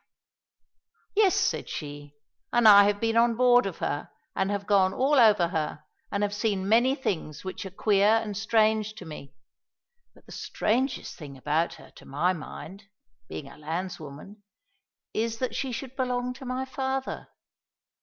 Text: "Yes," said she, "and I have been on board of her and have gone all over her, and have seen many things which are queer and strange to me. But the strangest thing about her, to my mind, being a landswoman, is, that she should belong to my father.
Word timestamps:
"Yes," 1.15 1.35
said 1.35 1.69
she, 1.69 2.15
"and 2.51 2.67
I 2.67 2.85
have 2.85 2.99
been 2.99 3.15
on 3.17 3.35
board 3.35 3.67
of 3.67 3.77
her 3.77 4.09
and 4.35 4.49
have 4.49 4.65
gone 4.65 4.95
all 4.95 5.19
over 5.19 5.49
her, 5.49 5.83
and 6.11 6.23
have 6.23 6.33
seen 6.33 6.67
many 6.67 6.95
things 6.95 7.43
which 7.43 7.67
are 7.67 7.69
queer 7.69 8.07
and 8.15 8.35
strange 8.35 8.95
to 8.95 9.05
me. 9.05 9.35
But 10.15 10.25
the 10.25 10.31
strangest 10.31 11.19
thing 11.19 11.37
about 11.37 11.75
her, 11.75 11.91
to 11.91 12.05
my 12.07 12.33
mind, 12.33 12.85
being 13.29 13.47
a 13.47 13.51
landswoman, 13.59 14.37
is, 15.13 15.37
that 15.37 15.53
she 15.55 15.71
should 15.71 15.95
belong 15.95 16.33
to 16.33 16.45
my 16.47 16.65
father. 16.65 17.27